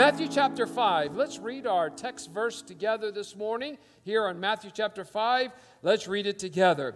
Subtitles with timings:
[0.00, 1.14] Matthew chapter 5.
[1.14, 5.52] Let's read our text verse together this morning here on Matthew chapter 5.
[5.82, 6.94] Let's read it together.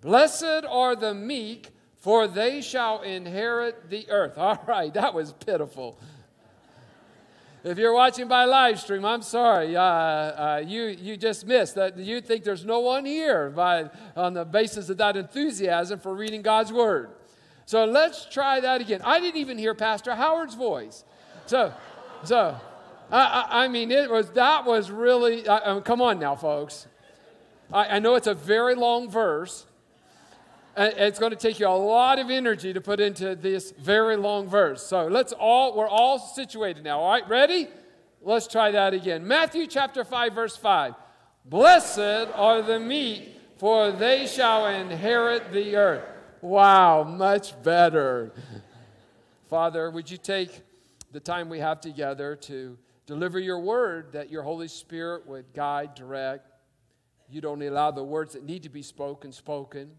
[0.00, 4.38] Blessed are the meek, for they shall inherit the earth.
[4.38, 5.98] All right, that was pitiful.
[7.62, 9.76] If you're watching by live stream, I'm sorry.
[9.76, 11.98] Uh, uh, you, you just missed that.
[11.98, 16.40] You think there's no one here by, on the basis of that enthusiasm for reading
[16.40, 17.10] God's Word.
[17.66, 19.02] So let's try that again.
[19.04, 21.04] I didn't even hear Pastor Howard's voice.
[21.44, 21.74] So,
[22.24, 22.56] so,
[23.10, 25.46] I, I, mean, it was that was really.
[25.48, 26.86] I, I mean, come on now, folks.
[27.72, 29.66] I, I know it's a very long verse.
[30.76, 34.16] And it's going to take you a lot of energy to put into this very
[34.16, 34.86] long verse.
[34.86, 37.00] So let's all, we're all situated now.
[37.00, 37.68] All right, ready?
[38.20, 39.26] Let's try that again.
[39.26, 40.94] Matthew chapter 5, verse 5.
[41.46, 46.04] Blessed are the meek, for they shall inherit the earth.
[46.42, 48.32] Wow, much better.
[49.48, 50.60] Father, would you take
[51.16, 55.94] the time we have together to deliver your word that your Holy Spirit would guide,
[55.94, 56.46] direct.
[57.30, 59.92] You'd only allow the words that need to be spoken, spoken,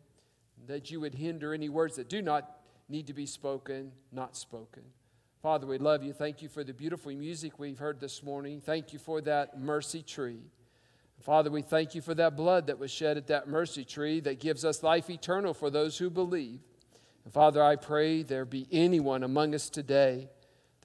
[0.68, 4.84] that you would hinder any words that do not need to be spoken, not spoken.
[5.42, 6.14] Father, we love you.
[6.14, 8.62] Thank you for the beautiful music we've heard this morning.
[8.62, 10.44] Thank you for that mercy tree.
[11.22, 14.40] Father, we thank you for that blood that was shed at that mercy tree that
[14.40, 16.60] gives us life eternal for those who believe.
[17.24, 20.30] And Father, I pray there be anyone among us today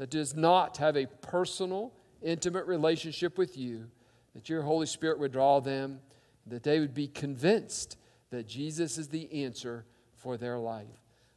[0.03, 3.87] that does not have a personal, intimate relationship with you,
[4.35, 6.01] that your Holy Spirit would draw them,
[6.45, 7.97] that they would be convinced
[8.31, 9.85] that Jesus is the answer
[10.17, 10.89] for their life.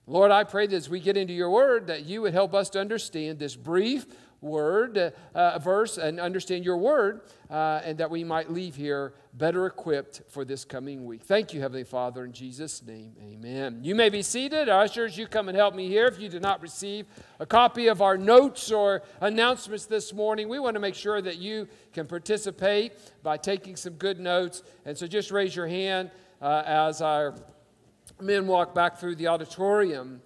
[0.07, 2.71] Lord, I pray that as we get into your word, that you would help us
[2.71, 4.07] to understand this brief
[4.45, 9.65] word, uh, verse, and understand your word, uh, and that we might leave here better
[9.65, 11.23] equipped for this coming week.
[11.23, 13.79] Thank you, Heavenly Father, in Jesus' name, amen.
[13.83, 14.69] You may be seated.
[14.69, 16.05] Ushers, you come and help me here.
[16.05, 17.07] If you did not receive
[17.39, 21.37] a copy of our notes or announcements this morning, we want to make sure that
[21.37, 24.63] you can participate by taking some good notes.
[24.85, 27.35] And so just raise your hand uh, as our
[28.21, 30.21] men walk back through the auditorium.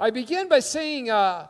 [0.00, 1.46] I begin by saying uh,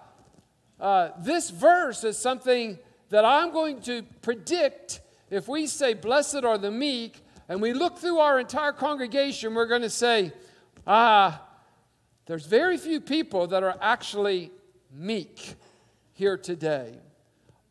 [0.81, 2.81] uh, this verse is something
[3.11, 5.00] that I'm going to predict
[5.31, 9.69] if we say, Blessed are the meek, and we look through our entire congregation, we're
[9.69, 10.33] going to say,
[10.84, 11.47] Ah,
[12.27, 14.50] there's very few people that are actually
[14.93, 15.55] meek
[16.12, 16.99] here today.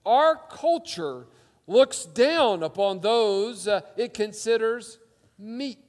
[0.06, 1.26] Our culture
[1.68, 4.98] looks down upon those uh, it considers
[5.38, 5.89] meek.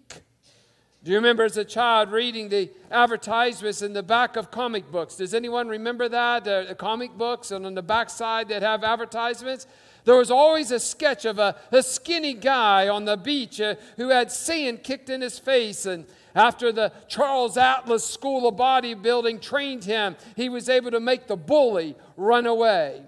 [1.03, 5.16] Do you remember as a child reading the advertisements in the back of comic books?
[5.16, 6.47] Does anyone remember that?
[6.47, 9.66] Uh, comic books, and on the back side that have advertisements?
[10.05, 14.11] There was always a sketch of a, a skinny guy on the beach uh, who
[14.11, 15.87] had sand kicked in his face.
[15.87, 21.28] And after the Charles Atlas School of Bodybuilding trained him, he was able to make
[21.28, 23.03] the bully run away.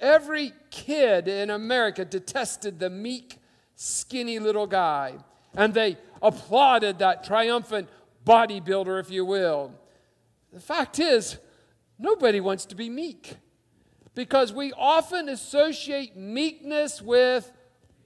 [0.00, 3.36] Every kid in America detested the meek,
[3.74, 5.16] skinny little guy.
[5.56, 7.88] And they applauded that triumphant
[8.24, 9.72] bodybuilder, if you will.
[10.52, 11.38] The fact is,
[11.98, 13.36] nobody wants to be meek
[14.14, 17.52] because we often associate meekness with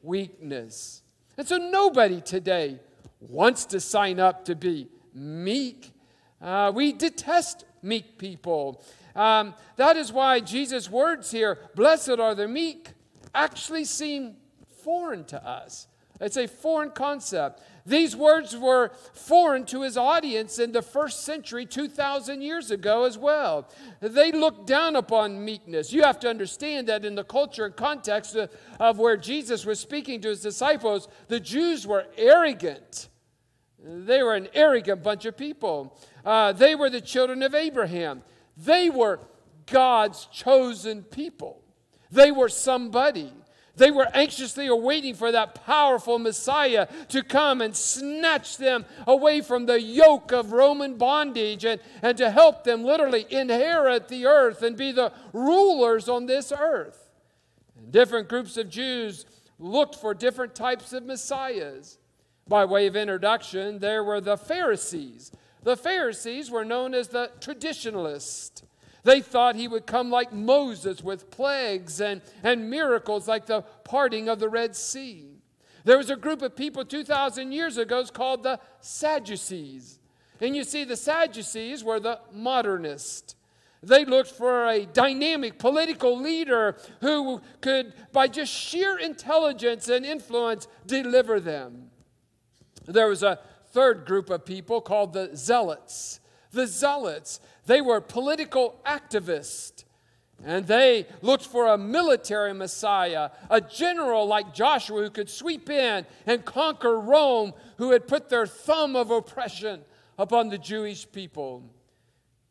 [0.03, 1.03] weakness.
[1.37, 2.81] And so nobody today
[3.21, 5.93] wants to sign up to be meek.
[6.41, 8.83] Uh, we detest meek people.
[9.15, 12.91] Um, that is why Jesus' words here, blessed are the meek,
[13.35, 14.37] actually seem
[14.83, 15.87] foreign to us.
[16.21, 17.63] It's a foreign concept.
[17.87, 23.17] These words were foreign to his audience in the first century, 2,000 years ago, as
[23.17, 23.69] well.
[24.01, 25.93] They looked down upon meekness.
[25.93, 28.37] You have to understand that in the culture and context
[28.79, 33.09] of where Jesus was speaking to his disciples, the Jews were arrogant.
[33.83, 35.99] They were an arrogant bunch of people.
[36.25, 38.23] Uh, they were the children of Abraham.
[38.59, 39.21] They were
[39.67, 41.63] God's chosen people.
[42.11, 43.33] They were somebody.
[43.77, 49.67] They were anxiously awaiting for that powerful Messiah to come and snatch them away from
[49.67, 54.77] the yoke of Roman bondage and, and to help them literally inherit the earth and
[54.77, 57.11] be the rulers on this earth.
[57.91, 59.25] Different groups of Jews
[59.59, 61.99] looked for different types of Messiahs.
[62.49, 65.31] By way of introduction, there were the Pharisees.
[65.63, 68.63] The Pharisees were known as the traditionalists.
[69.03, 74.29] They thought he would come like Moses with plagues and, and miracles like the parting
[74.29, 75.27] of the Red Sea.
[75.85, 79.99] There was a group of people 2,000 years ago called the Sadducees.
[80.41, 83.35] And you see, the Sadducees were the modernists.
[83.83, 90.69] They looked for a dynamic political leader who could, by just sheer intelligence and influence,
[90.85, 91.91] deliver them.
[92.87, 93.39] There was a
[93.69, 96.21] third group of people called the Zealots.
[96.53, 99.85] The Zealots, they were political activists.
[100.45, 106.05] And they looked for a military Messiah, a general like Joshua who could sweep in
[106.27, 109.83] and conquer Rome, who had put their thumb of oppression
[110.19, 111.63] upon the Jewish people.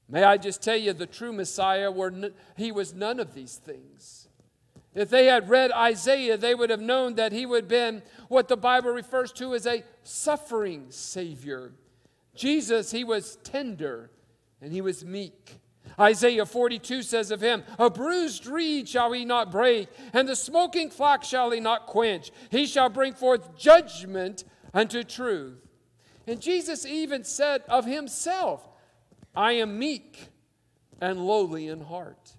[0.07, 4.30] May I just tell you, the true Messiah, were he was none of these things.
[4.95, 8.48] If they had read Isaiah, they would have known that he would have been what
[8.48, 11.74] the Bible refers to as a suffering Savior.
[12.36, 14.12] Jesus, he was tender
[14.62, 15.60] and he was meek.
[16.00, 20.90] Isaiah 42 says of him, A bruised reed shall he not break, and the smoking
[20.90, 22.32] flax shall he not quench.
[22.50, 25.58] He shall bring forth judgment unto truth.
[26.28, 28.68] And Jesus even said of himself,
[29.36, 30.30] I am meek
[31.02, 32.36] and lowly in heart.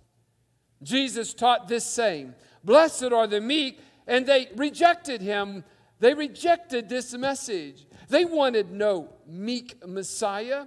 [0.83, 2.35] Jesus taught this saying,
[2.65, 5.65] Blessed are the meek, and they rejected him.
[5.99, 7.87] They rejected this message.
[8.09, 10.67] They wanted no meek Messiah.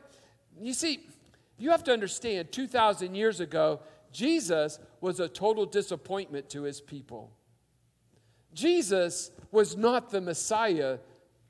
[0.60, 1.08] You see,
[1.63, 3.80] you have to understand 2,000 years ago,
[4.12, 7.31] Jesus was a total disappointment to his people.
[8.54, 11.00] Jesus was not the Messiah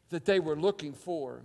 [0.09, 1.41] that they were looking for.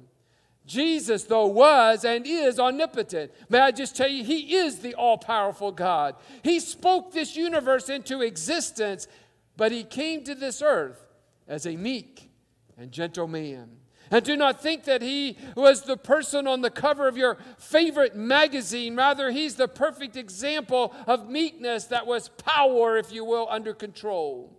[0.66, 3.32] Jesus, though, was and is omnipotent.
[3.48, 6.14] May I just tell you, He is the all powerful God.
[6.44, 9.08] He spoke this universe into existence,
[9.56, 11.06] but He came to this earth
[11.48, 12.30] as a meek
[12.76, 13.70] and gentle man.
[14.10, 18.16] And do not think that he was the person on the cover of your favorite
[18.16, 18.96] magazine.
[18.96, 24.56] Rather, he's the perfect example of meekness that was power, if you will, under control.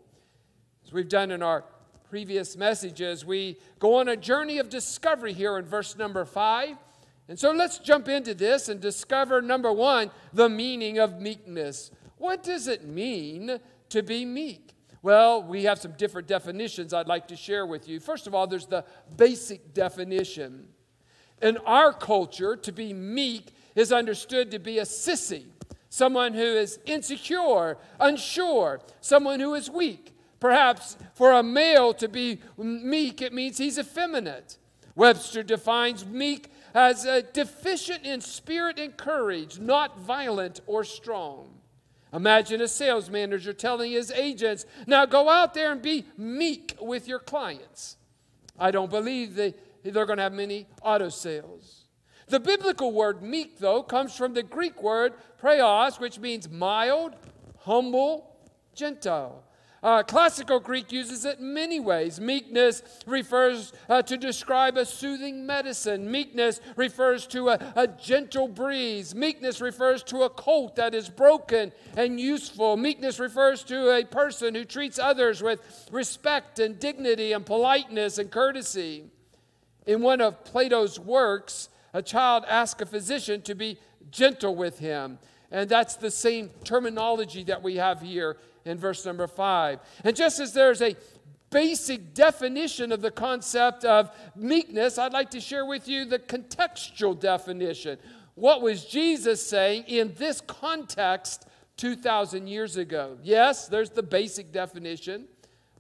[0.85, 1.63] As we've done in our
[2.09, 6.77] previous messages, we go on a journey of discovery here in verse number five.
[7.27, 11.91] And so let's jump into this and discover number one, the meaning of meekness.
[12.17, 13.59] What does it mean
[13.89, 14.73] to be meek?
[15.01, 17.99] Well, we have some different definitions I'd like to share with you.
[17.99, 18.83] First of all, there's the
[19.15, 20.67] basic definition.
[21.41, 25.45] In our culture, to be meek is understood to be a sissy,
[25.89, 30.13] someone who is insecure, unsure, someone who is weak.
[30.41, 34.57] Perhaps for a male to be meek, it means he's effeminate.
[34.95, 41.58] Webster defines meek as uh, deficient in spirit and courage, not violent or strong.
[42.11, 47.07] Imagine a sales manager telling his agents, now go out there and be meek with
[47.07, 47.97] your clients.
[48.57, 49.53] I don't believe they,
[49.83, 51.85] they're going to have many auto sales.
[52.27, 57.15] The biblical word meek, though, comes from the Greek word praeos, which means mild,
[57.59, 58.35] humble,
[58.75, 59.43] gentle.
[59.81, 62.19] Uh, classical Greek uses it in many ways.
[62.19, 66.11] Meekness refers uh, to describe a soothing medicine.
[66.11, 69.15] Meekness refers to a, a gentle breeze.
[69.15, 72.75] Meekness refers to a colt that is broken and useful.
[72.75, 78.31] Meekness refers to a person who treats others with respect and dignity and politeness and
[78.31, 79.05] courtesy.
[79.85, 83.79] In one of Plato's works, a child asks a physician to be
[84.11, 85.19] gentle with him.
[85.51, 88.37] And that's the same terminology that we have here
[88.69, 89.79] in verse number five.
[90.03, 90.95] And just as there's a
[91.49, 97.19] basic definition of the concept of meekness, I'd like to share with you the contextual
[97.19, 97.97] definition.
[98.35, 101.45] What was Jesus saying in this context
[101.77, 103.17] 2,000 years ago?
[103.23, 105.25] Yes, there's the basic definition,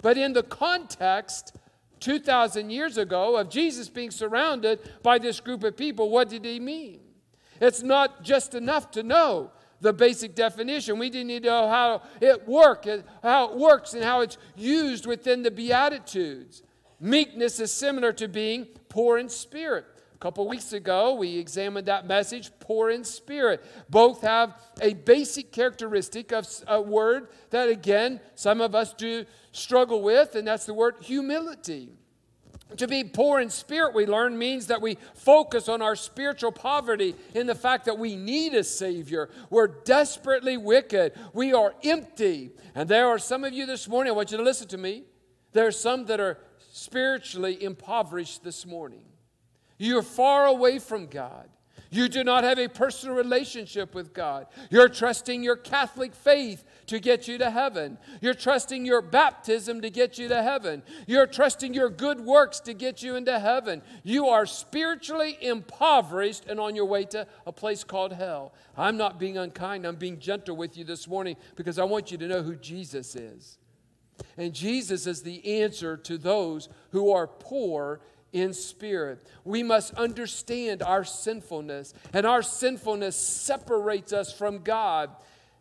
[0.01, 1.55] but in the context
[1.99, 6.59] 2,000 years ago of Jesus being surrounded by this group of people, what did he
[6.59, 7.01] mean?
[7.61, 10.99] It's not just enough to know the basic definition.
[10.99, 12.85] We didn't need to know how it work,
[13.23, 16.63] how it works, and how it's used within the Beatitudes.
[16.99, 19.85] Meekness is similar to being poor in spirit.
[20.13, 23.63] A couple weeks ago, we examined that message, poor in spirit.
[23.89, 30.01] Both have a basic characteristic of a word that, again, some of us do struggle
[30.01, 31.98] with, and that's the word humility.
[32.77, 37.15] To be poor in spirit, we learn, means that we focus on our spiritual poverty
[37.33, 39.29] in the fact that we need a Savior.
[39.49, 41.13] We're desperately wicked.
[41.33, 42.51] We are empty.
[42.75, 45.03] And there are some of you this morning, I want you to listen to me.
[45.51, 46.37] There are some that are
[46.71, 49.03] spiritually impoverished this morning.
[49.79, 51.49] You're far away from God.
[51.91, 54.47] You do not have a personal relationship with God.
[54.69, 57.97] You're trusting your Catholic faith to get you to heaven.
[58.21, 60.83] You're trusting your baptism to get you to heaven.
[61.07, 63.81] You're trusting your good works to get you into heaven.
[64.03, 68.53] You are spiritually impoverished and on your way to a place called hell.
[68.77, 72.17] I'm not being unkind, I'm being gentle with you this morning because I want you
[72.19, 73.57] to know who Jesus is.
[74.37, 78.01] And Jesus is the answer to those who are poor
[78.33, 79.25] in spirit.
[79.43, 85.09] We must understand our sinfulness, and our sinfulness separates us from God.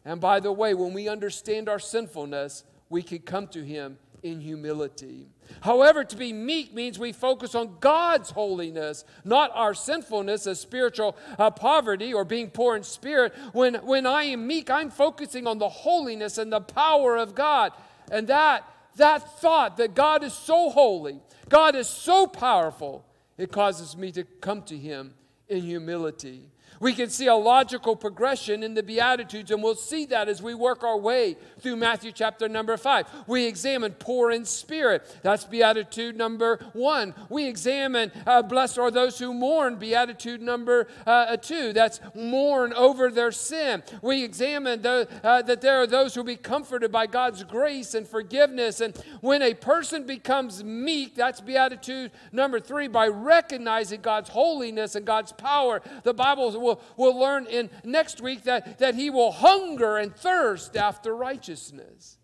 [0.04, 4.40] And by the way, when we understand our sinfulness, we can come to Him in
[4.40, 5.28] humility.
[5.60, 11.16] However, to be meek means we focus on God's holiness, not our sinfulness as spiritual
[11.38, 13.34] uh, poverty or being poor in spirit.
[13.52, 17.72] When, when I am meek, I'm focusing on the holiness and the power of God.
[18.10, 18.64] And that,
[18.98, 23.04] that thought that God is so holy, God is so powerful,
[23.36, 25.14] it causes me to come to Him
[25.48, 26.50] in humility.
[26.80, 30.54] We can see a logical progression in the Beatitudes, and we'll see that as we
[30.54, 33.06] work our way through Matthew chapter number five.
[33.26, 35.04] We examine poor in spirit.
[35.22, 37.14] That's Beatitude number one.
[37.28, 39.76] We examine uh, blessed are those who mourn.
[39.76, 41.72] Beatitude number uh, two.
[41.72, 43.82] That's mourn over their sin.
[44.02, 48.06] We examine the, uh, that there are those who be comforted by God's grace and
[48.06, 48.80] forgiveness.
[48.80, 55.04] And when a person becomes meek, that's Beatitude number three, by recognizing God's holiness and
[55.04, 55.82] God's power.
[56.04, 60.14] The Bible will we'll, we'll learn in next week that, that he will hunger and
[60.14, 62.18] thirst after righteousness.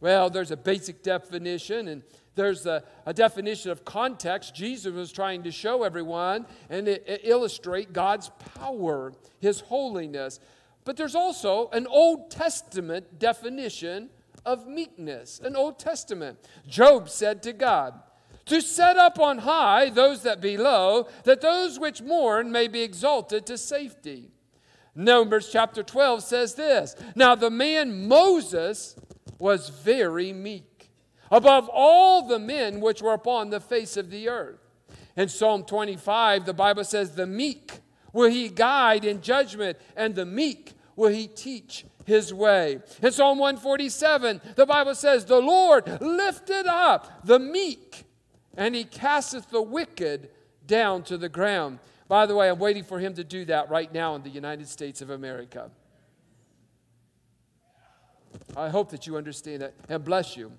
[0.00, 2.02] Well, there's a basic definition, and
[2.34, 4.54] there's a, a definition of context.
[4.54, 10.40] Jesus was trying to show everyone and it, it illustrate God's power, his holiness.
[10.84, 14.10] But there's also an Old Testament definition
[14.44, 16.38] of meekness, an Old Testament.
[16.66, 17.94] Job said to God,
[18.46, 22.82] to set up on high those that be low, that those which mourn may be
[22.82, 24.30] exalted to safety.
[24.94, 28.96] Numbers chapter 12 says this Now the man Moses
[29.38, 30.90] was very meek,
[31.30, 34.60] above all the men which were upon the face of the earth.
[35.16, 37.72] In Psalm 25, the Bible says, The meek
[38.12, 42.80] will he guide in judgment, and the meek will he teach his way.
[43.02, 48.03] In Psalm 147, the Bible says, The Lord lifted up the meek
[48.56, 50.30] and he casteth the wicked
[50.66, 51.78] down to the ground.
[52.08, 54.68] By the way, I'm waiting for him to do that right now in the United
[54.68, 55.70] States of America.
[58.56, 60.52] I hope that you understand that and bless you.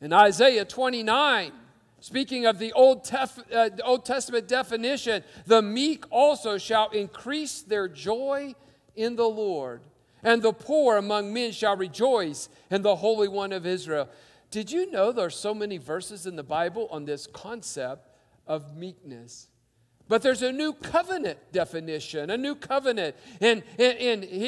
[0.00, 1.52] In Isaiah 29,
[2.00, 7.88] speaking of the Old, Tef- uh, Old Testament definition, the meek also shall increase their
[7.88, 8.54] joy
[8.94, 9.80] in the Lord,
[10.22, 14.08] and the poor among men shall rejoice in the Holy One of Israel.
[14.50, 18.08] Did you know there are so many verses in the Bible on this concept
[18.46, 19.48] of meekness?
[20.08, 23.14] But there's a new covenant definition, a new covenant.
[23.42, 23.62] And,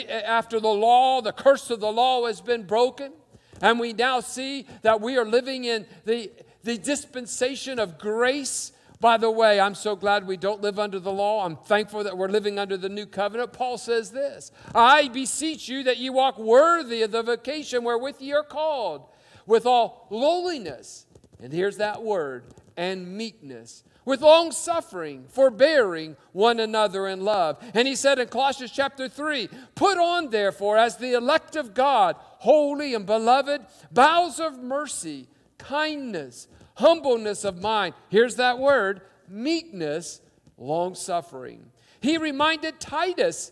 [0.09, 3.13] after the law, the curse of the law has been broken.
[3.61, 6.31] And we now see that we are living in the,
[6.65, 8.73] the dispensation of grace.
[9.01, 11.45] By the way, I'm so glad we don't live under the law.
[11.45, 13.53] I'm thankful that we're living under the new covenant.
[13.53, 18.33] Paul says this I beseech you that you walk worthy of the vocation wherewith ye
[18.33, 19.03] are called
[19.51, 21.07] with all lowliness,
[21.43, 22.45] and here's that word,
[22.77, 27.59] and meekness, with long suffering, forbearing one another in love.
[27.75, 32.15] And he said in Colossians chapter 3 Put on, therefore, as the elect of God,
[32.19, 35.27] holy and beloved, bowels of mercy,
[35.59, 37.95] kindness, humbleness of mind.
[38.09, 40.21] Here's that word meekness,
[40.57, 41.67] long suffering.
[42.01, 43.51] He reminded Titus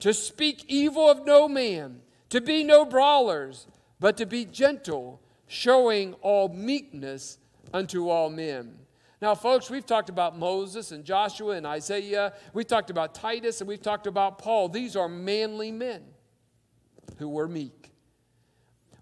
[0.00, 2.00] to speak evil of no man,
[2.30, 3.68] to be no brawlers,
[4.00, 7.38] but to be gentle showing all meekness
[7.72, 8.78] unto all men.
[9.22, 12.34] Now, folks, we've talked about Moses and Joshua and Isaiah.
[12.52, 14.68] We've talked about Titus and we've talked about Paul.
[14.68, 16.02] These are manly men
[17.18, 17.92] who were meek.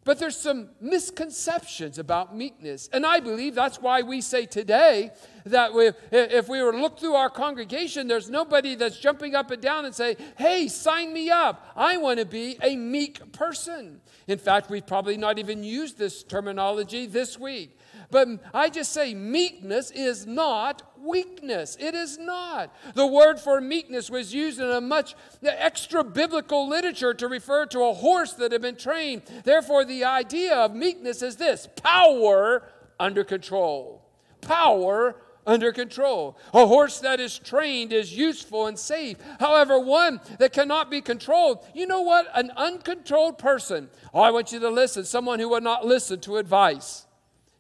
[0.05, 2.89] But there's some misconceptions about meekness.
[2.93, 5.11] And I believe that's why we say today
[5.45, 9.51] that we, if we were to look through our congregation, there's nobody that's jumping up
[9.51, 11.71] and down and say, hey, sign me up.
[11.77, 14.01] I want to be a meek person.
[14.27, 17.79] In fact, we've probably not even used this terminology this week.
[18.11, 21.77] But I just say meekness is not weakness.
[21.79, 22.75] It is not.
[22.95, 27.83] The word for meekness was used in a much extra biblical literature to refer to
[27.83, 29.23] a horse that had been trained.
[29.45, 32.63] Therefore, the idea of meekness is this power
[32.99, 34.03] under control.
[34.41, 36.37] Power under control.
[36.53, 39.19] A horse that is trained is useful and safe.
[39.41, 42.27] However, one that cannot be controlled, you know what?
[42.35, 46.37] An uncontrolled person, oh, I want you to listen, someone who would not listen to
[46.37, 47.07] advice.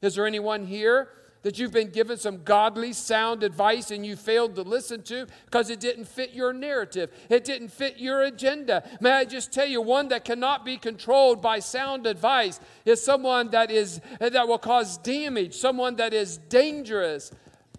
[0.03, 1.09] Is there anyone here
[1.45, 5.71] that you've been given some godly, sound advice and you failed to listen to because
[5.71, 7.11] it didn't fit your narrative.
[7.29, 8.83] It didn't fit your agenda.
[9.01, 13.51] May I just tell you, one that cannot be controlled by sound advice is someone
[13.51, 17.31] that is that will cause damage, someone that is dangerous.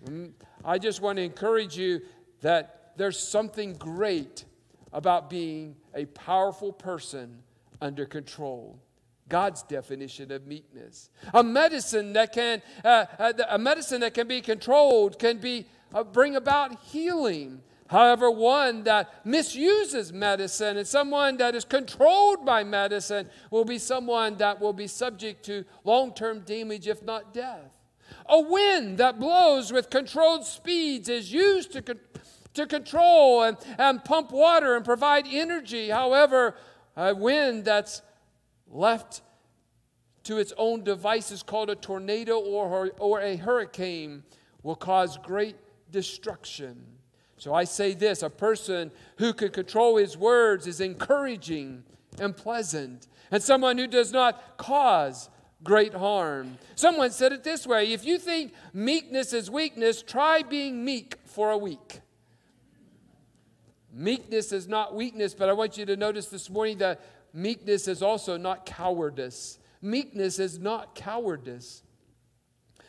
[0.05, 0.31] Mm,
[0.63, 2.01] I just want to encourage you
[2.41, 4.45] that there's something great
[4.93, 7.43] about being a powerful person
[7.81, 8.79] under control.
[9.27, 11.09] God's definition of meekness.
[11.33, 16.03] A medicine that can, uh, uh a medicine that can be controlled can be uh,
[16.03, 17.61] bring about healing.
[17.87, 24.37] However, one that misuses medicine and someone that is controlled by medicine will be someone
[24.37, 27.74] that will be subject to long term damage, if not death.
[28.27, 31.99] A wind that blows with controlled speeds is used to, con-
[32.55, 35.89] to control and, and pump water and provide energy.
[35.89, 36.55] However,
[36.95, 38.01] a wind that's
[38.67, 39.21] left
[40.23, 44.23] to its own devices called a tornado or, or a hurricane
[44.63, 45.55] will cause great
[45.91, 46.83] destruction.
[47.37, 51.83] So I say this a person who can control his words is encouraging
[52.19, 55.29] and pleasant, and someone who does not cause
[55.65, 56.57] great harm.
[56.75, 61.51] Someone said it this way if you think meekness is weakness, try being meek for
[61.51, 61.99] a week.
[63.91, 67.01] Meekness is not weakness, but I want you to notice this morning that
[67.33, 69.57] meekness is also not cowardice.
[69.81, 71.83] Meekness is not cowardice.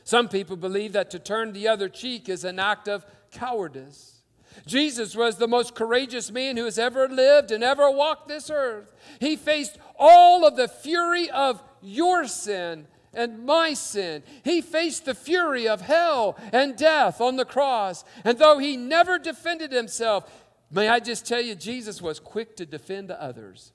[0.05, 4.23] Some people believe that to turn the other cheek is an act of cowardice.
[4.67, 8.95] Jesus was the most courageous man who has ever lived and ever walked this earth.
[9.21, 14.23] He faced all of the fury of your sin and my sin.
[14.45, 18.05] He faced the fury of hell and death on the cross.
[18.25, 20.31] And though he never defended himself,
[20.71, 23.73] May I just tell you, Jesus was quick to defend others.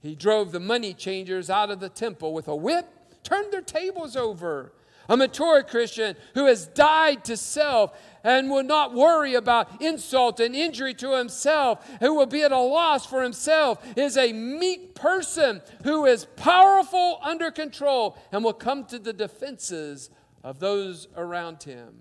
[0.00, 2.86] He drove the money changers out of the temple with a whip,
[3.24, 4.72] turned their tables over.
[5.10, 10.54] A mature Christian who has died to self and will not worry about insult and
[10.54, 15.62] injury to himself, who will be at a loss for himself, is a meek person
[15.84, 20.10] who is powerful under control and will come to the defenses
[20.42, 21.94] of those around him.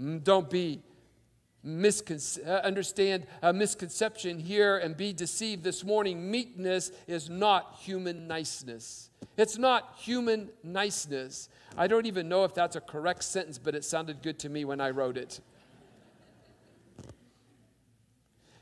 [0.00, 0.82] Mm, don't be
[1.64, 6.30] misconce- uh, understand a misconception here and be deceived this morning.
[6.30, 9.10] Meekness is not human niceness.
[9.36, 11.48] It's not human niceness.
[11.76, 14.64] I don't even know if that's a correct sentence, but it sounded good to me
[14.64, 15.40] when I wrote it.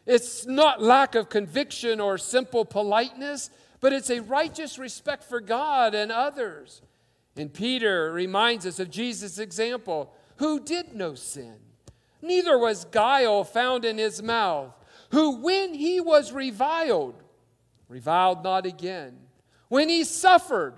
[0.07, 5.95] It's not lack of conviction or simple politeness, but it's a righteous respect for God
[5.95, 6.83] and others.
[7.37, 11.57] And Peter reminds us of Jesus' example who did no sin
[12.23, 14.73] neither was guile found in his mouth,
[15.11, 17.23] who when he was reviled,
[17.89, 19.17] reviled not again.
[19.69, 20.75] When he suffered,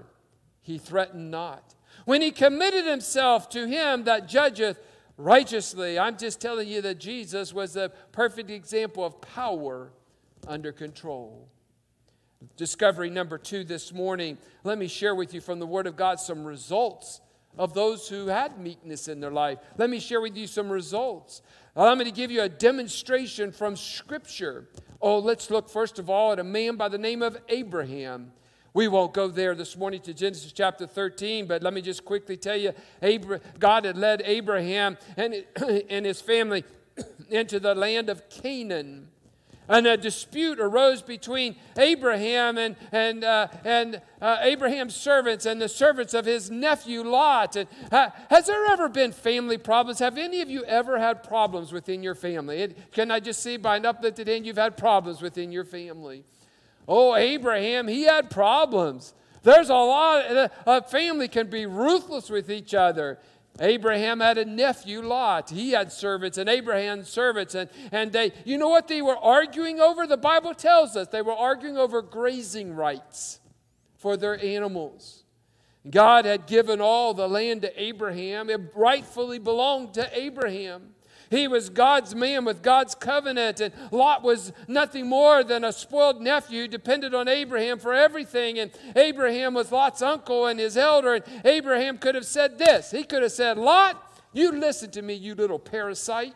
[0.60, 1.74] he threatened not.
[2.04, 4.78] When he committed himself to him that judgeth
[5.16, 9.92] righteously, I'm just telling you that Jesus was a perfect example of power
[10.46, 11.48] under control.
[12.56, 16.18] Discovery number two this morning, let me share with you from the Word of God
[16.18, 17.20] some results
[17.58, 19.58] of those who had meekness in their life.
[19.76, 21.42] Let me share with you some results.
[21.76, 24.68] Allow me to give you a demonstration from Scripture.
[25.00, 28.32] Oh, let's look first of all at a man by the name of Abraham.
[28.74, 32.38] We won't go there this morning to Genesis chapter 13, but let me just quickly
[32.38, 32.72] tell you
[33.58, 35.44] God had led Abraham and,
[35.90, 36.64] and his family
[37.28, 39.08] into the land of Canaan
[39.68, 45.68] and a dispute arose between Abraham and, and, uh, and uh, Abraham's servants and the
[45.68, 47.56] servants of his nephew Lot.
[47.56, 49.98] And, uh, has there ever been family problems?
[50.00, 52.74] Have any of you ever had problems within your family?
[52.92, 56.24] Can I just see by an uplifted hand you've had problems within your family?
[56.88, 59.14] Oh, Abraham, he had problems.
[59.42, 63.18] There's a lot, a family can be ruthless with each other.
[63.60, 65.50] Abraham had a nephew, Lot.
[65.50, 67.54] He had servants, and Abraham's servants.
[67.54, 70.06] And, and they, you know what they were arguing over?
[70.06, 73.40] The Bible tells us they were arguing over grazing rights
[73.96, 75.24] for their animals.
[75.88, 80.94] God had given all the land to Abraham, it rightfully belonged to Abraham.
[81.32, 86.20] He was God's man with God's covenant, and Lot was nothing more than a spoiled
[86.20, 88.58] nephew, depended on Abraham for everything.
[88.58, 91.14] And Abraham was Lot's uncle and his elder.
[91.14, 95.14] And Abraham could have said this He could have said, Lot, you listen to me,
[95.14, 96.34] you little parasite.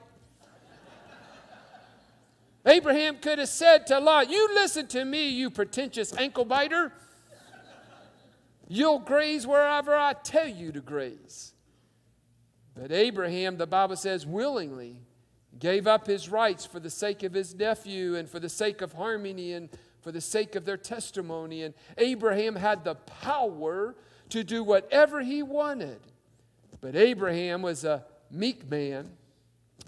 [2.65, 6.91] Abraham could have said to Lot, You listen to me, you pretentious ankle biter.
[8.67, 11.53] You'll graze wherever I tell you to graze.
[12.77, 15.01] But Abraham, the Bible says, willingly
[15.59, 18.93] gave up his rights for the sake of his nephew and for the sake of
[18.93, 19.71] harmony and
[20.03, 21.63] for the sake of their testimony.
[21.63, 23.95] And Abraham had the power
[24.29, 25.99] to do whatever he wanted.
[26.83, 29.13] But Abraham was a meek man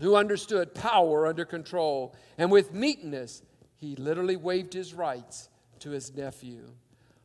[0.00, 2.14] who understood power under control.
[2.38, 3.42] And with meekness,
[3.76, 6.70] he literally waived his rights to his nephew.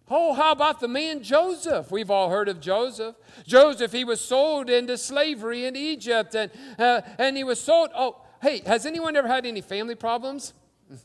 [0.09, 1.89] Oh, how about the man Joseph?
[1.89, 3.15] We've all heard of Joseph.
[3.47, 7.89] Joseph, he was sold into slavery in Egypt, and, uh, and he was sold.
[7.95, 10.53] Oh, hey, has anyone ever had any family problems?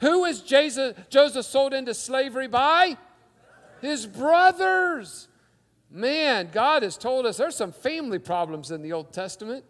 [0.00, 2.96] Who was Jesus, Joseph sold into slavery by?
[3.80, 5.28] His brothers.
[5.90, 9.64] Man, God has told us there's some family problems in the Old Testament.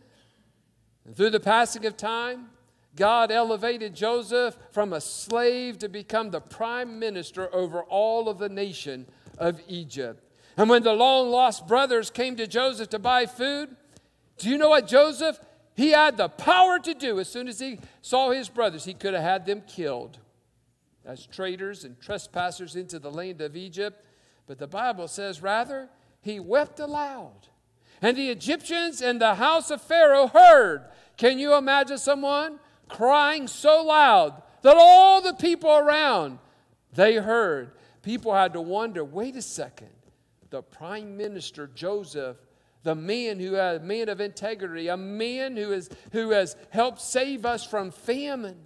[1.05, 2.49] And through the passing of time,
[2.99, 8.49] God elevated Joseph from a slave to become the prime minister over all of the
[8.49, 9.07] nation
[9.39, 10.21] of Egypt.
[10.57, 13.77] And when the long lost brothers came to Joseph to buy food,
[14.39, 15.39] do you know what Joseph?
[15.77, 17.21] He had the power to do.
[17.21, 20.19] As soon as he saw his brothers, he could have had them killed
[21.07, 24.05] as traitors and trespassers into the land of Egypt.
[24.49, 25.89] But the Bible says, rather,
[26.21, 27.47] he wept aloud.
[28.03, 30.87] And the Egyptians and the house of Pharaoh heard.
[31.17, 32.59] Can you imagine someone
[32.89, 36.39] crying so loud that all the people around
[36.93, 37.73] they heard.
[38.03, 39.91] People had to wonder, wait a second.
[40.51, 42.37] The prime minister Joseph,
[42.83, 47.45] the man who a man of integrity, a man who, is, who has helped save
[47.45, 48.57] us from famine,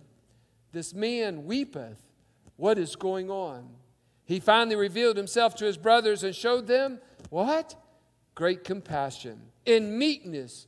[0.72, 2.00] this man weepeth.
[2.56, 3.68] What is going on?
[4.24, 7.74] He finally revealed himself to his brothers and showed them what?
[8.34, 9.40] Great compassion.
[9.66, 10.66] In meekness,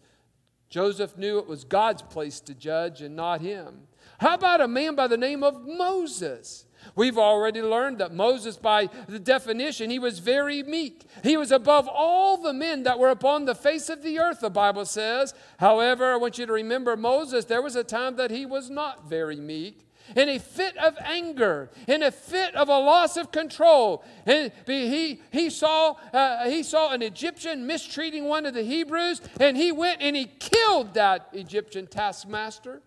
[0.75, 3.83] Joseph knew it was God's place to judge and not him.
[4.19, 6.67] How about a man by the name of Moses?
[6.97, 11.05] We've already learned that Moses, by the definition, he was very meek.
[11.23, 14.51] He was above all the men that were upon the face of the earth, the
[14.51, 15.33] Bible says.
[15.59, 19.09] However, I want you to remember Moses, there was a time that he was not
[19.09, 19.84] very meek
[20.17, 24.05] in a fit of anger, in a fit of a loss of control.
[24.27, 29.57] And he, he, saw, uh, he saw an Egyptian mistreating one of the Hebrews, and
[29.57, 32.83] he went and he killed that Egyptian taskmaster.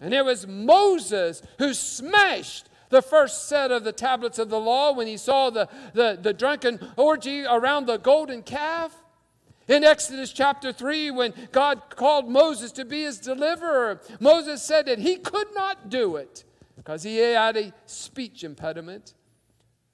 [0.00, 4.92] And it was Moses who smashed the first set of the tablets of the law
[4.92, 8.94] when he saw the, the, the drunken orgy around the golden calf.
[9.66, 14.98] In Exodus chapter 3, when God called Moses to be his deliverer, Moses said that
[14.98, 16.44] he could not do it
[16.76, 19.14] because he had a speech impediment.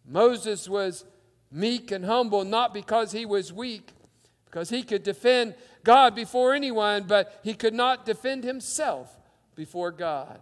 [0.05, 1.05] Moses was
[1.53, 3.93] meek and humble not because he was weak,
[4.47, 5.55] because he could defend
[5.85, 9.17] God before anyone, but he could not defend himself
[9.55, 10.41] before God.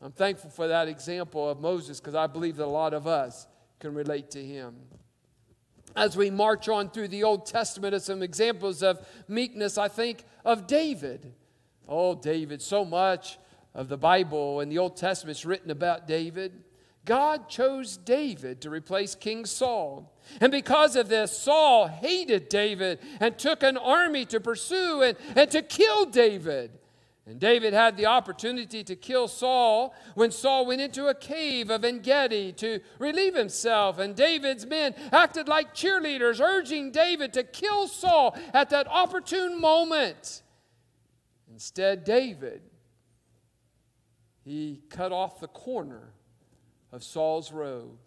[0.00, 3.46] I'm thankful for that example of Moses because I believe that a lot of us
[3.78, 4.74] can relate to him
[5.96, 10.24] as we march on through the Old Testament as some examples of meekness, I think
[10.44, 11.32] of David.
[11.88, 13.38] Oh, David, so much
[13.74, 16.52] of the Bible and the Old Testament is written about David.
[17.04, 20.10] God chose David to replace King Saul.
[20.40, 25.50] And because of this, Saul hated David and took an army to pursue and, and
[25.50, 26.70] to kill David.
[27.26, 31.82] And David had the opportunity to kill Saul when Saul went into a cave of
[31.82, 33.98] En Gedi to relieve himself.
[33.98, 40.42] And David's men acted like cheerleaders, urging David to kill Saul at that opportune moment.
[41.50, 42.60] Instead, David,
[44.44, 46.12] he cut off the corner
[46.92, 47.98] of Saul's robe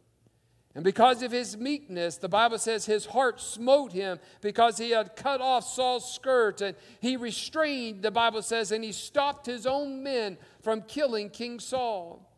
[0.78, 5.16] and because of his meekness, the Bible says his heart smote him because he had
[5.16, 10.04] cut off Saul's skirt and he restrained, the Bible says, and he stopped his own
[10.04, 12.32] men from killing King Saul.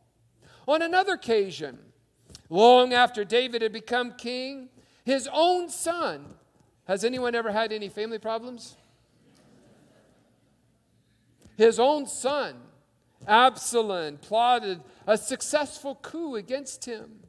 [0.70, 1.80] On another occasion,
[2.50, 4.70] long after David had become king,
[5.04, 6.24] his own son,
[6.86, 8.78] has anyone ever had any family problems?
[11.58, 12.56] His own son,
[13.28, 17.20] Absalom, plotted a successful coup against him.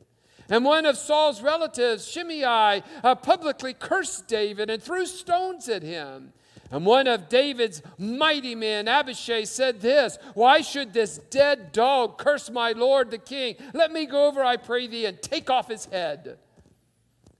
[0.50, 6.32] And one of Saul's relatives, Shimei, uh, publicly cursed David and threw stones at him.
[6.72, 12.50] And one of David's mighty men, Abishai, said this Why should this dead dog curse
[12.50, 13.56] my lord the king?
[13.74, 16.38] Let me go over, I pray thee, and take off his head.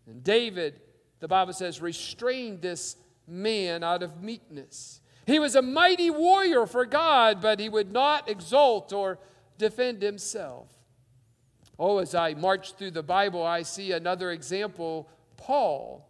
[0.06, 0.80] And David,
[1.20, 2.96] the Bible says, restrained this
[3.28, 5.00] man out of meekness.
[5.26, 9.18] He was a mighty warrior for God, but he would not exalt or
[9.58, 10.68] defend himself.
[11.82, 16.06] Oh, as I march through the Bible, I see another example Paul.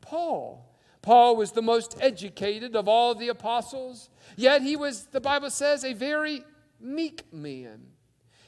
[0.00, 0.66] Paul.
[1.02, 5.84] Paul was the most educated of all the apostles, yet he was, the Bible says,
[5.84, 6.42] a very
[6.80, 7.82] meek man.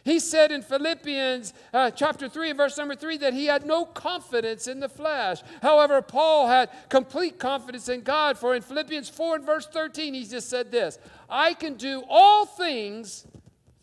[0.03, 3.85] He said in Philippians uh, chapter 3 and verse number 3 that he had no
[3.85, 5.43] confidence in the flesh.
[5.61, 10.25] However, Paul had complete confidence in God, for in Philippians 4 and verse 13, he
[10.25, 13.27] just said this I can do all things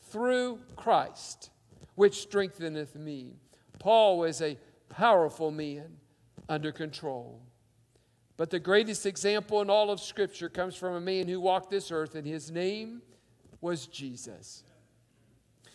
[0.09, 1.51] through Christ
[1.99, 3.33] which strengtheneth me.
[3.77, 4.57] Paul was a
[4.87, 5.97] powerful man
[6.47, 7.41] under control.
[8.37, 11.91] But the greatest example in all of Scripture comes from a man who walked this
[11.91, 13.01] earth, and his name
[13.59, 14.63] was Jesus.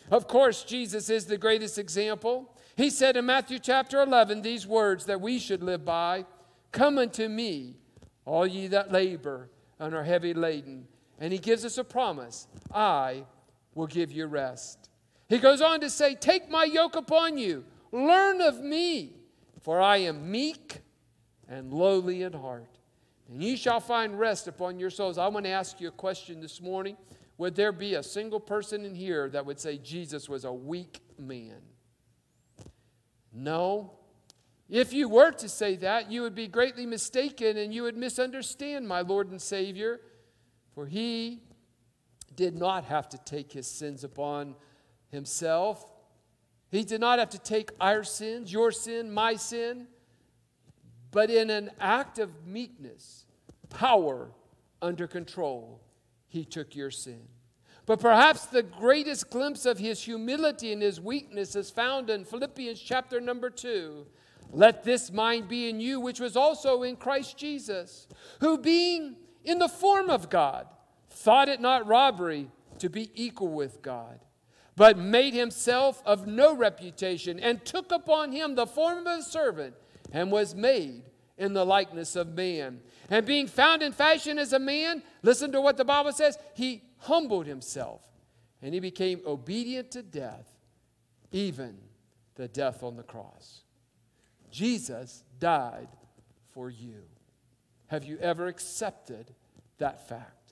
[0.09, 2.57] Of course, Jesus is the greatest example.
[2.75, 6.25] He said in Matthew chapter 11 these words that we should live by
[6.71, 7.75] Come unto me,
[8.25, 10.87] all ye that labor and are heavy laden.
[11.19, 13.25] And he gives us a promise I
[13.75, 14.89] will give you rest.
[15.27, 19.13] He goes on to say, Take my yoke upon you, learn of me,
[19.61, 20.81] for I am meek
[21.47, 22.77] and lowly in heart,
[23.29, 25.17] and ye shall find rest upon your souls.
[25.17, 26.97] I want to ask you a question this morning.
[27.37, 31.01] Would there be a single person in here that would say Jesus was a weak
[31.17, 31.61] man?
[33.33, 33.91] No.
[34.69, 38.87] If you were to say that, you would be greatly mistaken and you would misunderstand
[38.87, 39.99] my Lord and Savior,
[40.73, 41.41] for he
[42.35, 44.55] did not have to take his sins upon
[45.15, 45.83] himself.
[46.69, 49.87] He did not have to take our sins, your sin, my sin,
[51.11, 53.25] but in an act of meekness,
[53.69, 54.29] power
[54.81, 55.81] under control,
[56.27, 57.21] he took your sin.
[57.85, 62.79] But perhaps the greatest glimpse of his humility and his weakness is found in Philippians
[62.79, 64.05] chapter number 2.
[64.51, 68.07] Let this mind be in you, which was also in Christ Jesus,
[68.41, 70.67] who being in the form of God,
[71.09, 72.49] thought it not robbery
[72.79, 74.19] to be equal with God,
[74.75, 79.73] but made himself of no reputation, and took upon him the form of a servant,
[80.11, 81.03] and was made
[81.37, 82.79] in the likeness of man.
[83.09, 86.81] And being found in fashion as a man, listen to what the Bible says, he
[86.99, 88.01] humbled himself
[88.61, 90.49] and he became obedient to death,
[91.31, 91.77] even
[92.35, 93.61] the death on the cross.
[94.49, 95.89] Jesus died
[96.51, 97.03] for you.
[97.87, 99.33] Have you ever accepted
[99.77, 100.44] that fact?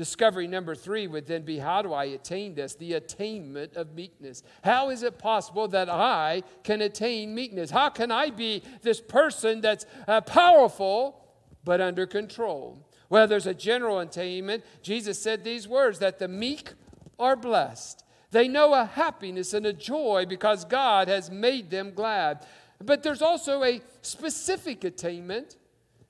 [0.00, 2.74] Discovery number three would then be how do I attain this?
[2.74, 4.42] The attainment of meekness.
[4.64, 7.70] How is it possible that I can attain meekness?
[7.70, 11.22] How can I be this person that's uh, powerful
[11.64, 12.88] but under control?
[13.10, 14.64] Well, there's a general attainment.
[14.80, 16.72] Jesus said these words that the meek
[17.18, 18.02] are blessed.
[18.30, 22.46] They know a happiness and a joy because God has made them glad.
[22.82, 25.58] But there's also a specific attainment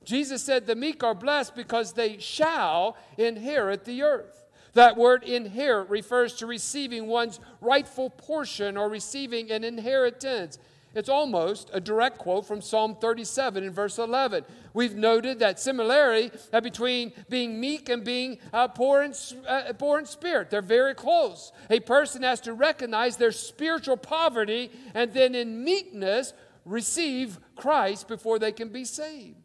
[0.05, 4.47] Jesus said, The meek are blessed because they shall inherit the earth.
[4.75, 10.59] That word inherit refers to receiving one's rightful portion or receiving an inheritance.
[10.93, 14.45] It's almost a direct quote from Psalm 37 in verse 11.
[14.75, 19.15] We've noted that similarity between being meek and being uh, poor, in,
[19.47, 20.51] uh, poor in spirit.
[20.51, 21.53] They're very close.
[21.69, 26.33] A person has to recognize their spiritual poverty and then in meekness
[26.65, 29.40] receive Christ before they can be saved.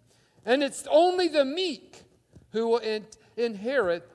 [0.45, 2.03] And it's only the meek
[2.51, 4.08] who will in- inherit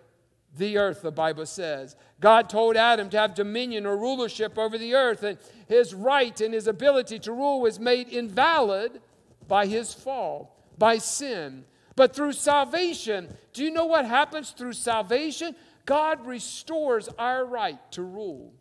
[0.57, 1.97] the earth, the Bible says.
[2.21, 5.39] God told Adam to have dominion or rulership over the earth, and
[5.69, 9.01] his right and his ability to rule was made invalid
[9.47, 11.65] by his fall, by sin.
[11.97, 15.55] But through salvation, do you know what happens through salvation?
[15.85, 18.53] God restores our right to rule.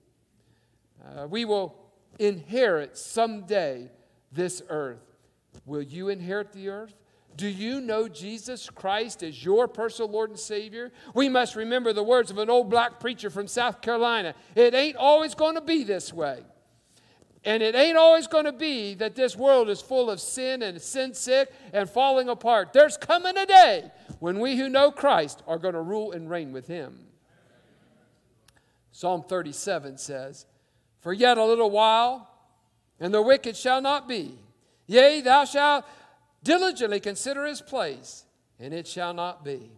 [1.04, 1.76] Uh, we will
[2.18, 3.90] inherit someday
[4.32, 5.16] this earth.
[5.66, 6.94] Will you inherit the earth?
[7.40, 10.92] Do you know Jesus Christ as your personal Lord and Savior?
[11.14, 14.36] We must remember the words of an old black preacher from South Carolina.
[14.56, 16.44] It ain't always going to be this way.
[17.46, 20.82] And it ain't always going to be that this world is full of sin and
[20.82, 22.74] sin sick and falling apart.
[22.74, 26.52] There's coming a day when we who know Christ are going to rule and reign
[26.52, 27.06] with Him.
[28.92, 30.46] Psalm 37 says,
[31.00, 32.30] For yet a little while,
[33.00, 34.38] and the wicked shall not be.
[34.88, 35.86] Yea, thou shalt
[36.44, 38.26] Diligently consider his place,
[38.60, 39.72] and it shall not be.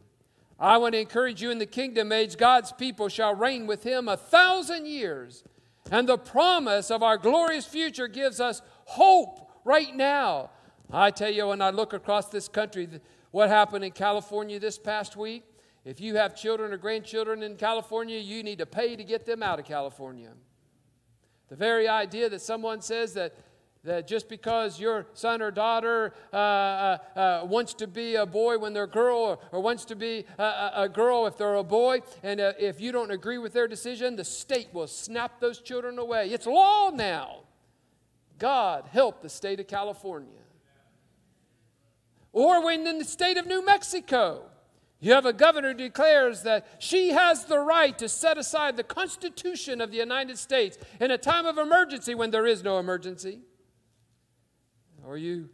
[0.59, 4.07] I want to encourage you in the kingdom age, God's people shall reign with him
[4.07, 5.43] a thousand years.
[5.89, 10.51] And the promise of our glorious future gives us hope right now.
[10.91, 12.87] I tell you, when I look across this country,
[13.31, 15.43] what happened in California this past week,
[15.83, 19.41] if you have children or grandchildren in California, you need to pay to get them
[19.41, 20.29] out of California.
[21.47, 23.33] The very idea that someone says that
[23.83, 28.57] that just because your son or daughter uh, uh, uh, wants to be a boy
[28.59, 31.63] when they're a girl or, or wants to be a, a, girl if they're a
[31.63, 35.59] boy, and uh, if you don't agree with their decision, the state will snap those
[35.59, 36.29] children away.
[36.29, 37.39] It's law now.
[38.37, 40.29] God help the state of California.
[42.33, 44.43] Or when in the state of New Mexico,
[44.99, 48.83] you have a governor who declares that she has the right to set aside the
[48.83, 53.39] Constitution of the United States in a time of emergency when there is no emergency
[55.05, 55.49] or you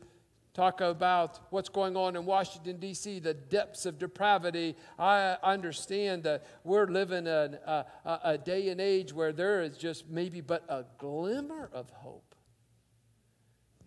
[0.57, 4.75] talk about what's going on in Washington, D.C., the depths of depravity.
[4.97, 9.77] I understand that we're living in a, a, a, day and age where there is
[9.77, 12.26] just maybe but a glimmer of hope.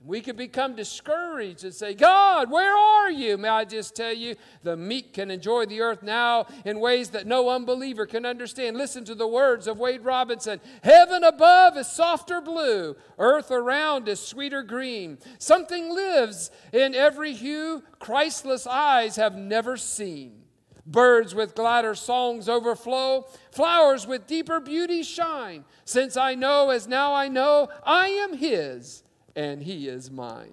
[0.02, 3.36] We could become discouraged and say, God, where are you?
[3.36, 7.26] May I just tell you, the meek can enjoy the earth now in ways that
[7.26, 8.78] no unbeliever can understand.
[8.78, 14.20] Listen to the words of Wade Robinson Heaven above is softer blue, earth around is
[14.20, 15.18] sweeter green.
[15.38, 20.44] Something lives in every hue Christless eyes have never seen.
[20.86, 25.66] Birds with gladder songs overflow, flowers with deeper beauty shine.
[25.84, 29.02] Since I know as now I know, I am His
[29.40, 30.52] and he is mine.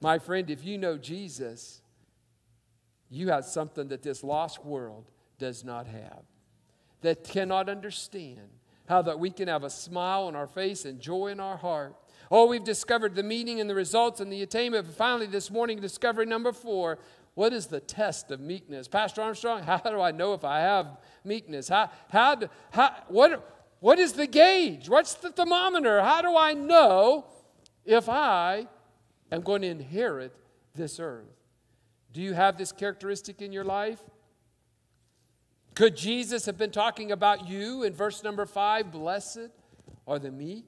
[0.00, 1.82] My friend, if you know Jesus,
[3.10, 6.22] you have something that this lost world does not have,
[7.00, 8.48] that cannot understand.
[8.88, 11.96] How that we can have a smile on our face and joy in our heart.
[12.30, 14.86] Oh, we've discovered the meaning and the results and the attainment.
[14.86, 16.98] But finally, this morning, discovery number four
[17.34, 18.86] what is the test of meekness?
[18.86, 21.68] Pastor Armstrong, how do I know if I have meekness?
[21.68, 22.38] How, how,
[22.70, 24.88] how, what, what is the gauge?
[24.88, 26.00] What's the thermometer?
[26.00, 27.26] How do I know
[27.86, 28.66] if I
[29.32, 30.34] am going to inherit
[30.74, 31.24] this earth.
[32.12, 34.02] Do you have this characteristic in your life?
[35.74, 38.90] Could Jesus have been talking about you in verse number five?
[38.90, 39.50] Blessed
[40.06, 40.64] are the meek.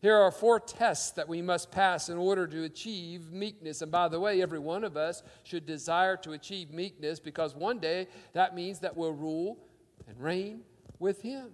[0.00, 3.82] Here are four tests that we must pass in order to achieve meekness.
[3.82, 7.78] And by the way, every one of us should desire to achieve meekness because one
[7.78, 9.58] day that means that we'll rule
[10.08, 10.62] and reign
[10.98, 11.50] with Him.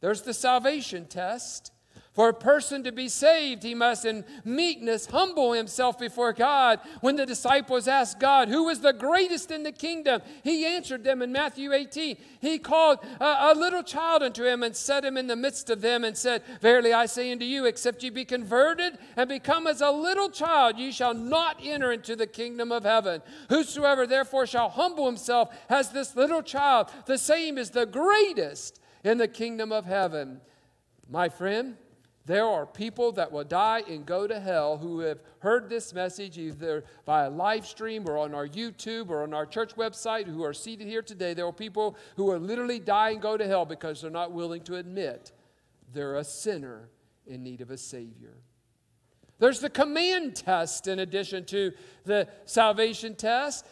[0.00, 1.70] There's the salvation test.
[2.16, 6.80] For a person to be saved, he must in meekness humble himself before God.
[7.02, 10.22] When the disciples asked God, Who is the greatest in the kingdom?
[10.42, 12.16] He answered them in Matthew 18.
[12.40, 15.82] He called a, a, little child unto him and set him in the midst of
[15.82, 19.82] them and said, Verily I say unto you, except ye be converted and become as
[19.82, 23.20] a little child, ye shall not enter into the kingdom of heaven.
[23.50, 29.18] Whosoever therefore shall humble himself as this little child, the same is the greatest in
[29.18, 30.40] the kingdom of heaven.
[31.10, 31.76] My friend,
[32.26, 36.36] there are people that will die and go to hell who have heard this message
[36.38, 40.52] either via live stream or on our YouTube or on our church website who are
[40.52, 41.34] seated here today.
[41.34, 44.62] There are people who will literally die and go to hell because they're not willing
[44.62, 45.30] to admit
[45.94, 46.88] they're a sinner
[47.28, 48.34] in need of a Savior.
[49.38, 51.72] There's the command test in addition to
[52.04, 53.66] the salvation test.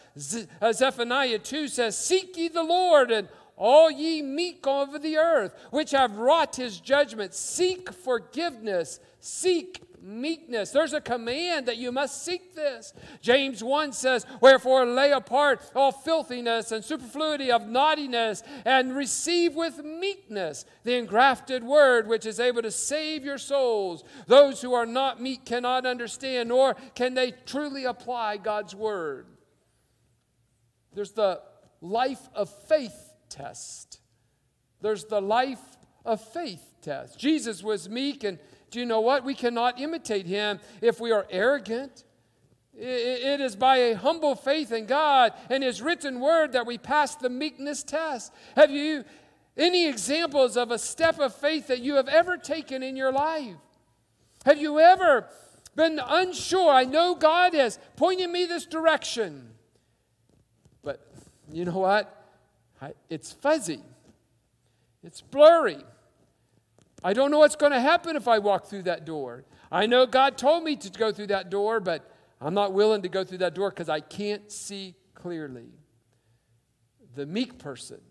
[0.61, 5.55] Uh, Zephaniah 2 says, Seek ye the Lord and all ye meek over the earth,
[5.71, 10.71] which have wrought his judgment, seek forgiveness, seek meekness.
[10.71, 12.93] There's a command that you must seek this.
[13.21, 19.83] James 1 says, Wherefore lay apart all filthiness and superfluity of naughtiness, and receive with
[19.83, 24.03] meekness the engrafted word which is able to save your souls.
[24.27, 29.25] Those who are not meek cannot understand, nor can they truly apply God's word.
[30.93, 31.41] There's the
[31.81, 33.99] life of faith test.
[34.81, 35.59] There's the life
[36.03, 37.19] of faith test.
[37.19, 38.37] Jesus was meek, and
[38.71, 39.23] do you know what?
[39.23, 42.03] We cannot imitate him if we are arrogant.
[42.77, 47.15] It is by a humble faith in God and His written word that we pass
[47.15, 48.33] the meekness test.
[48.57, 49.05] Have you
[49.55, 53.55] any examples of a step of faith that you have ever taken in your life?
[54.45, 55.27] Have you ever
[55.75, 56.69] been unsure?
[56.69, 59.51] I know God has pointed me this direction,
[60.83, 60.99] but
[61.49, 62.24] you know what?
[63.09, 63.81] It's fuzzy,
[65.03, 65.83] it's blurry.
[67.03, 69.43] I don't know what's going to happen if I walk through that door.
[69.71, 72.11] I know God told me to go through that door, but
[72.41, 75.67] I'm not willing to go through that door because I can't see clearly.
[77.15, 78.01] The meek person,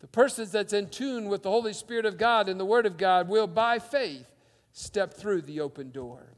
[0.00, 2.96] the person that's in tune with the Holy Spirit of God and the Word of
[2.96, 4.26] God, will by faith
[4.72, 6.32] step through the open door.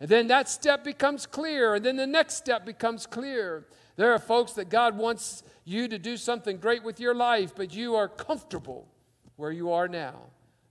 [0.00, 3.66] And then that step becomes clear, and then the next step becomes clear.
[3.96, 7.74] There are folks that God wants you to do something great with your life, but
[7.74, 8.88] you are comfortable
[9.36, 10.14] where you are now,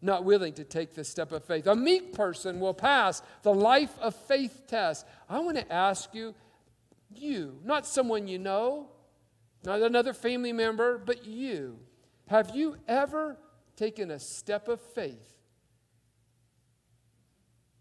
[0.02, 1.68] not willing to take the step of faith.
[1.68, 5.06] A meek person will pass the life of faith test.
[5.30, 6.36] I want to ask you,
[7.16, 8.88] you, not someone you know,
[9.64, 11.80] not another family member, but you,
[12.28, 13.38] have you ever
[13.76, 15.34] taken a step of faith?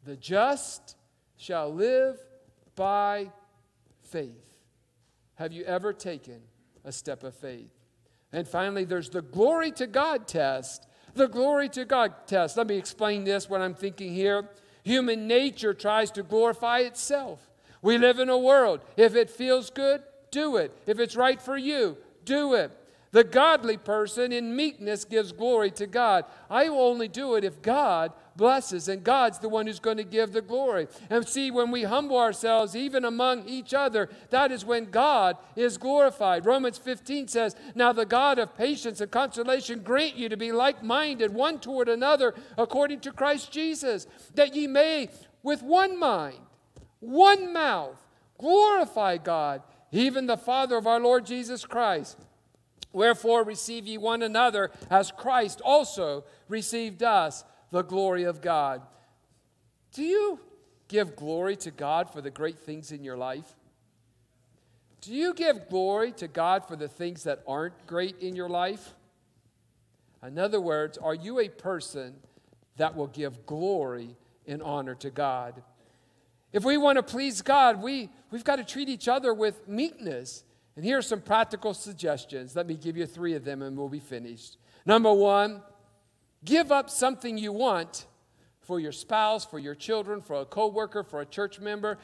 [0.05, 0.97] The just
[1.37, 2.19] shall live
[2.77, 3.31] by
[4.03, 4.52] faith.
[5.43, 6.41] Have you ever taken
[6.85, 7.73] a step of faith?
[8.33, 10.87] And finally, there's the glory to God test.
[11.15, 12.57] The glory to God test.
[12.57, 14.49] Let me explain this, what I'm thinking here.
[14.85, 17.51] Human nature tries to glorify itself.
[17.83, 18.83] We live in a world.
[18.97, 20.73] If it feels good, do it.
[20.87, 22.71] If it's right for you, do it.
[23.11, 26.25] The godly person in meekness gives glory to God.
[26.49, 30.05] I will only do it if God blesses, and God's the one who's going to
[30.05, 30.89] give the glory.
[31.11, 35.79] And see, when we humble ourselves, even among each other, that is when God is
[35.79, 36.47] glorified.
[36.47, 40.83] Romans 15 says, Now the God of patience and consolation grant you to be like
[40.83, 45.09] minded one toward another according to Christ Jesus, that ye may
[45.43, 46.39] with one mind,
[47.01, 48.01] one mouth,
[48.39, 52.19] glorify God, even the Father of our Lord Jesus Christ.
[52.93, 58.83] Wherefore receive ye one another as Christ also received us, the glory of God.
[59.93, 60.39] Do you
[60.87, 63.57] give glory to God for the great things in your life?
[65.01, 68.95] Do you give glory to God for the things that aren't great in your life?
[70.25, 72.15] In other words, are you a person
[72.77, 74.17] that will give glory
[74.47, 75.61] and honor to God?
[76.53, 80.45] If we want to please God, we, we've got to treat each other with meekness
[80.77, 82.57] and here are some practical suggestions.
[82.57, 84.57] Let me give you three of them and we'll be finished.
[84.87, 85.63] Number one,
[86.45, 88.07] give up something you want
[88.61, 91.99] for your spouse, for your children, for a coworker, for a church member.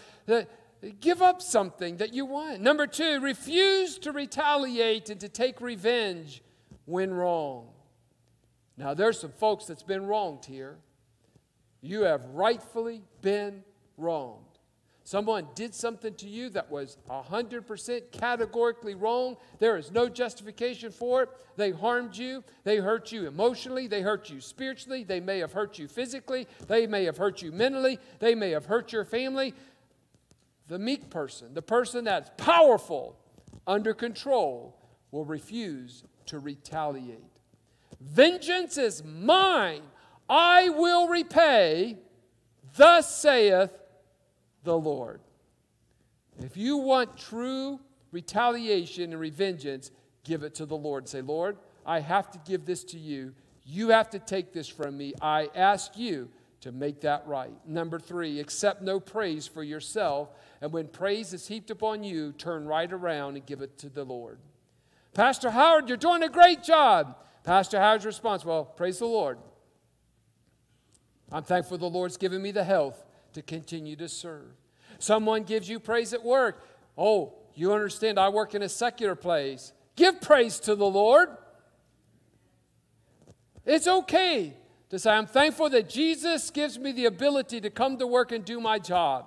[1.00, 2.60] Give up something that you want.
[2.60, 6.42] Number two, refuse to retaliate and to take revenge
[6.84, 7.68] when wrong.
[8.76, 10.78] Now, there's some folks that's been wronged here.
[11.80, 13.64] You have rightfully been
[13.96, 14.44] wronged.
[15.08, 19.38] Someone did something to you that was 100% categorically wrong.
[19.58, 21.30] There is no justification for it.
[21.56, 22.44] They harmed you.
[22.64, 23.86] They hurt you emotionally.
[23.86, 25.04] They hurt you spiritually.
[25.04, 26.46] They may have hurt you physically.
[26.66, 27.98] They may have hurt you mentally.
[28.18, 29.54] They may have hurt your family.
[30.66, 33.16] The meek person, the person that's powerful,
[33.66, 34.76] under control,
[35.10, 37.32] will refuse to retaliate.
[37.98, 39.84] Vengeance is mine.
[40.28, 41.96] I will repay.
[42.76, 43.70] Thus saith
[44.68, 45.22] the Lord.
[46.40, 47.80] If you want true
[48.12, 49.90] retaliation and revengeance,
[50.24, 51.08] give it to the Lord.
[51.08, 51.56] Say, Lord,
[51.86, 53.32] I have to give this to you.
[53.64, 55.14] You have to take this from me.
[55.22, 56.28] I ask you
[56.60, 57.54] to make that right.
[57.66, 60.28] Number three, accept no praise for yourself.
[60.60, 64.04] And when praise is heaped upon you, turn right around and give it to the
[64.04, 64.38] Lord.
[65.14, 67.16] Pastor Howard, you're doing a great job.
[67.42, 69.38] Pastor Howard's response, well, praise the Lord.
[71.32, 73.06] I'm thankful the Lord's given me the health
[73.38, 74.50] to continue to serve.
[74.98, 76.64] Someone gives you praise at work.
[76.96, 79.72] Oh, you understand, I work in a secular place.
[79.96, 81.30] Give praise to the Lord.
[83.64, 84.54] It's okay
[84.90, 88.44] to say, I'm thankful that Jesus gives me the ability to come to work and
[88.44, 89.26] do my job.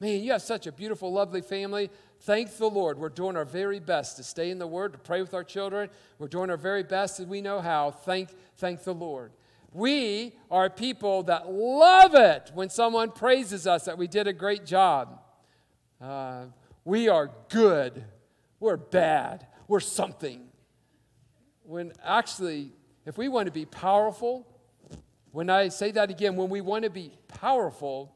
[0.00, 1.90] Man, you have such a beautiful, lovely family.
[2.20, 2.98] Thank the Lord.
[2.98, 5.90] We're doing our very best to stay in the Word, to pray with our children.
[6.18, 7.90] We're doing our very best as we know how.
[7.90, 9.32] Thank, thank the Lord.
[9.74, 14.64] We are people that love it when someone praises us that we did a great
[14.64, 15.20] job.
[16.00, 16.44] Uh,
[16.84, 18.04] we are good.
[18.60, 19.48] We're bad.
[19.66, 20.42] We're something.
[21.64, 22.70] When actually,
[23.04, 24.46] if we want to be powerful,
[25.32, 28.14] when I say that again, when we want to be powerful,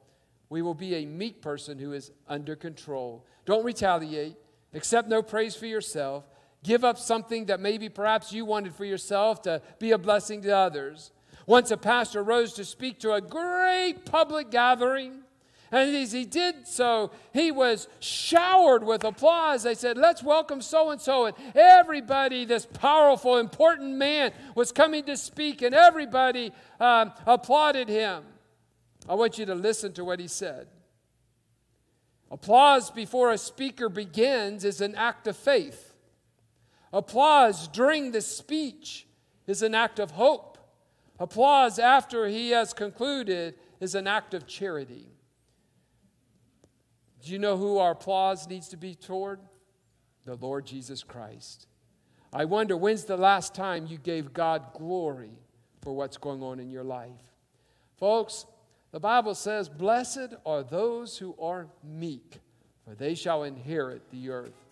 [0.51, 3.27] we will be a meek person who is under control.
[3.47, 4.37] Don't retaliate.
[4.75, 6.25] Accept no praise for yourself.
[6.63, 10.57] Give up something that maybe perhaps you wanted for yourself to be a blessing to
[10.57, 11.11] others.
[11.49, 15.23] Once a pastor rose to speak to a great public gathering.
[15.73, 19.63] And as he did so, he was showered with applause.
[19.63, 21.25] They said, Let's welcome so and so.
[21.25, 28.25] And everybody, this powerful, important man, was coming to speak, and everybody um, applauded him.
[29.09, 30.67] I want you to listen to what he said.
[32.31, 35.95] Applause before a speaker begins is an act of faith.
[36.93, 39.07] Applause during the speech
[39.47, 40.58] is an act of hope.
[41.19, 45.09] Applause after he has concluded is an act of charity.
[47.23, 49.41] Do you know who our applause needs to be toward?
[50.25, 51.67] The Lord Jesus Christ.
[52.33, 55.39] I wonder when's the last time you gave God glory
[55.81, 57.11] for what's going on in your life?
[57.99, 58.47] Folks,
[58.93, 62.41] the Bible says, Blessed are those who are meek,
[62.85, 64.68] for they shall inherit the earth.